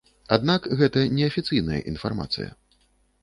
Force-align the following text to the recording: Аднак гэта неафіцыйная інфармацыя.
Аднак 0.35 0.61
гэта 0.79 1.03
неафіцыйная 1.17 1.79
інфармацыя. 1.91 2.49